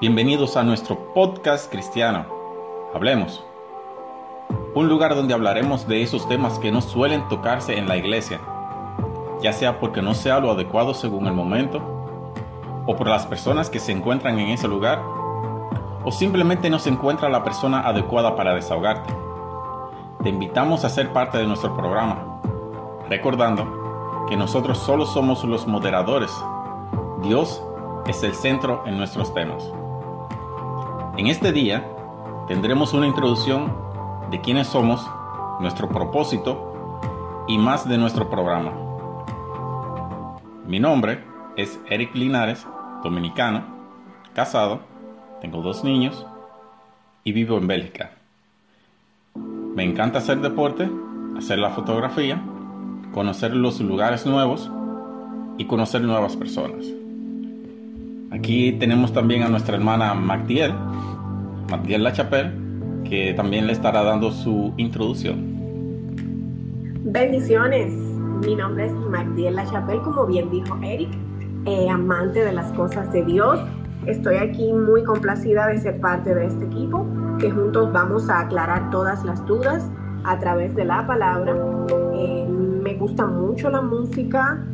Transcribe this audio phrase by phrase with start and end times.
[0.00, 2.24] Bienvenidos a nuestro podcast cristiano.
[2.94, 3.44] Hablemos.
[4.74, 8.40] Un lugar donde hablaremos de esos temas que no suelen tocarse en la iglesia,
[9.42, 11.82] ya sea porque no sea lo adecuado según el momento,
[12.86, 15.02] o por las personas que se encuentran en ese lugar,
[16.02, 19.12] o simplemente no se encuentra la persona adecuada para desahogarte.
[20.22, 22.40] Te invitamos a ser parte de nuestro programa,
[23.10, 26.32] recordando que nosotros solo somos los moderadores.
[27.22, 27.62] Dios
[28.06, 29.70] es el centro en nuestros temas.
[31.16, 31.84] En este día
[32.46, 33.74] tendremos una introducción
[34.30, 35.04] de quiénes somos,
[35.60, 38.72] nuestro propósito y más de nuestro programa.
[40.66, 41.24] Mi nombre
[41.56, 42.66] es Eric Linares,
[43.02, 43.64] dominicano,
[44.34, 44.80] casado,
[45.40, 46.26] tengo dos niños
[47.24, 48.12] y vivo en Bélgica.
[49.34, 50.88] Me encanta hacer deporte,
[51.36, 52.40] hacer la fotografía,
[53.12, 54.70] conocer los lugares nuevos
[55.58, 56.99] y conocer nuevas personas.
[58.32, 60.72] Aquí tenemos también a nuestra hermana Magdiel,
[61.68, 62.52] Magdiel Lachapelle,
[63.02, 65.50] que también le estará dando su introducción.
[67.02, 67.92] Bendiciones,
[68.46, 71.10] mi nombre es Magdiel Lachapelle, como bien dijo Eric,
[71.66, 73.58] eh, amante de las cosas de Dios.
[74.06, 77.04] Estoy aquí muy complacida de ser parte de este equipo,
[77.40, 79.90] que juntos vamos a aclarar todas las dudas
[80.22, 81.56] a través de la palabra.
[82.14, 84.64] Eh, me gusta mucho la música,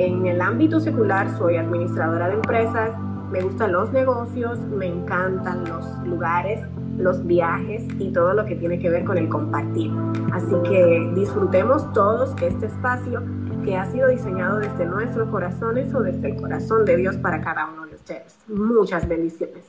[0.00, 2.90] en el ámbito secular soy administradora de empresas,
[3.30, 8.78] me gustan los negocios, me encantan los lugares, los viajes y todo lo que tiene
[8.78, 9.92] que ver con el compartir.
[10.32, 13.22] Así que disfrutemos todos este espacio
[13.62, 17.66] que ha sido diseñado desde nuestros corazones o desde el corazón de Dios para cada
[17.66, 18.38] uno de ustedes.
[18.48, 19.66] Muchas bendiciones.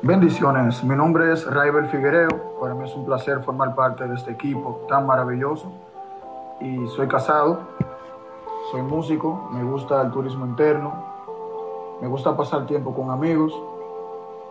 [0.00, 2.28] Bendiciones, mi nombre es Raibel Figuereo,
[2.60, 5.87] para mí es un placer formar parte de este equipo tan maravilloso
[6.60, 7.60] y soy casado,
[8.70, 10.92] soy músico, me gusta el turismo interno,
[12.00, 13.52] me gusta pasar tiempo con amigos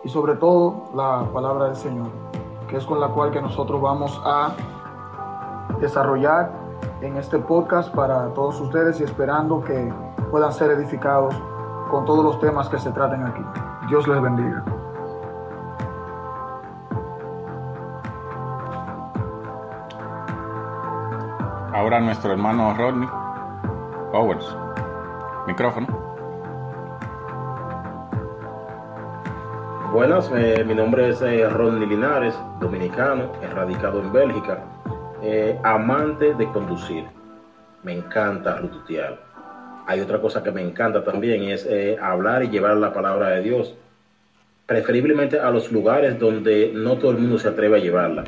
[0.04, 2.08] y sobre todo la palabra del Señor,
[2.68, 4.54] que es con la cual que nosotros vamos a
[5.80, 6.52] desarrollar
[7.02, 9.92] en este podcast para todos ustedes y esperando que
[10.32, 11.36] puedan ser edificados
[11.90, 13.42] con todos los temas que se traten aquí.
[13.88, 14.77] Dios les bendiga.
[21.78, 23.08] Ahora nuestro hermano Rodney
[24.12, 24.44] Powers.
[25.46, 25.86] Micrófono.
[29.94, 34.64] Buenas, eh, mi nombre es eh, Rodney Linares, dominicano, radicado en Bélgica,
[35.22, 37.06] eh, amante de conducir.
[37.84, 39.20] Me encanta rututear.
[39.86, 43.44] Hay otra cosa que me encanta también, es eh, hablar y llevar la palabra de
[43.44, 43.76] Dios,
[44.66, 48.24] preferiblemente a los lugares donde no todo el mundo se atreve a llevarla.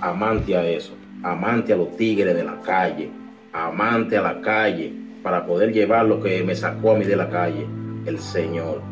[0.00, 3.10] Amante a eso amante a los tigres de la calle,
[3.52, 4.92] amante a la calle,
[5.22, 7.66] para poder llevar lo que me sacó a mí de la calle,
[8.04, 8.82] el Señor.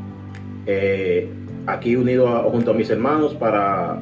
[0.67, 1.29] Eh,
[1.67, 3.99] aquí unido junto a mis hermanos para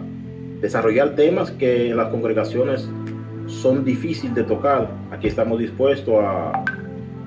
[0.61, 2.89] desarrollar temas que en las congregaciones
[3.47, 4.89] son difíciles de tocar.
[5.11, 6.53] Aquí estamos dispuestos a,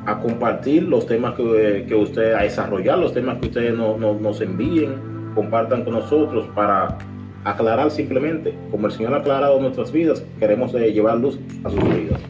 [0.06, 4.96] a compartir los temas que, ustedes, a desarrollar los temas que ustedes nos envíen,
[5.36, 6.97] compartan con nosotros para
[7.44, 11.84] aclarar simplemente, como el Señor ha aclarado nuestras vidas, queremos eh, llevar luz a sus
[11.84, 12.22] vidas.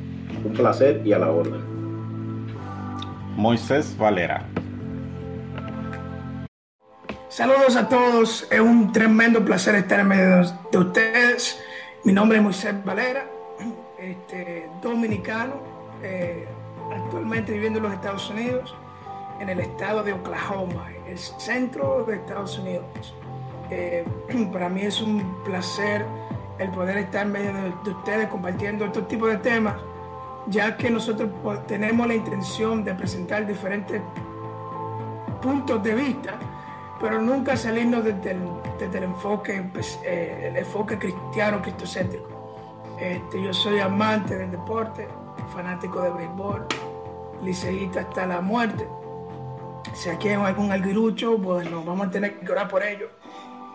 [0.44, 1.62] Un placer y a la orden.
[3.36, 4.46] Moisés Valera.
[7.30, 11.60] Saludos a todos, es un tremendo placer estar en medio de ustedes.
[12.04, 13.26] Mi nombre es Moisés Valera,
[13.98, 15.56] este, dominicano,
[16.04, 16.46] eh,
[16.92, 18.76] actualmente viviendo en los Estados Unidos,
[19.40, 23.16] en el estado de Oklahoma, el centro de Estados Unidos.
[23.74, 24.06] Eh,
[24.54, 26.06] para mí es un placer
[26.60, 29.76] el poder estar en medio de, ustedes compartiendo estos tipos de temas,
[30.48, 31.30] ya que nosotros
[31.68, 34.00] tenemos la intención de presentar diferentes
[35.42, 36.36] puntos de vista,
[37.02, 42.28] pero nunca salirnos desde el, enfoque, pues, eh, enfoque cristiano, cristocéntrico.
[43.00, 45.08] Este, yo soy amante del deporte,
[45.52, 46.68] fanático de béisbol,
[47.44, 48.88] liceísta hasta la muerte.
[49.94, 53.10] Si aquí hay algún alguirucho, bueno, vamos a tener que orar por ellos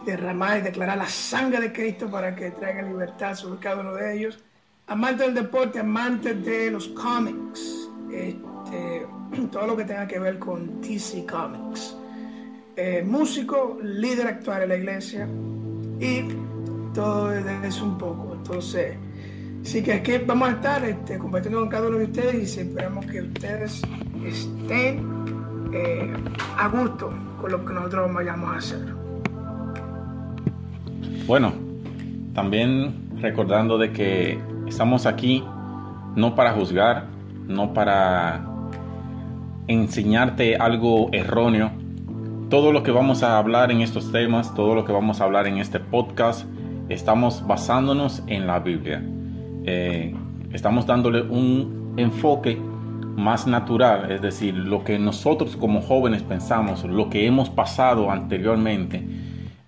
[0.05, 4.17] derramar y declarar la sangre de Cristo para que traiga libertad sobre cada uno de
[4.17, 4.39] ellos.
[4.87, 9.07] Amantes del deporte, amantes de los cómics, este,
[9.53, 11.97] todo lo que tenga que ver con DC Comics.
[12.77, 15.29] eh, músico, líder actual en la iglesia
[15.99, 16.23] y
[16.95, 18.35] todo eso un poco.
[18.35, 18.97] Entonces,
[19.63, 23.05] sí que aquí vamos a estar este, compartiendo con cada uno de ustedes y esperamos
[23.07, 23.83] que ustedes
[24.25, 25.05] estén
[25.73, 26.15] eh,
[26.57, 29.08] a gusto con lo que nosotros vayamos a hacer.
[31.29, 31.53] Bueno,
[32.33, 35.45] también recordando de que estamos aquí
[36.17, 37.05] no para juzgar,
[37.47, 38.47] no para
[39.67, 41.71] enseñarte algo erróneo.
[42.49, 45.47] Todo lo que vamos a hablar en estos temas, todo lo que vamos a hablar
[45.47, 46.47] en este podcast,
[46.89, 49.05] estamos basándonos en la Biblia.
[49.67, 50.15] Eh,
[50.55, 52.59] estamos dándole un enfoque
[53.17, 59.18] más natural, es decir, lo que nosotros como jóvenes pensamos, lo que hemos pasado anteriormente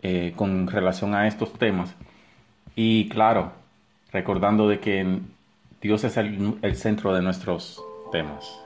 [0.03, 1.95] eh, con relación a estos temas.
[2.77, 3.53] Y claro,
[4.13, 5.19] recordando de que
[5.81, 7.83] Dios es el centro de nuestros
[8.13, 8.61] temas.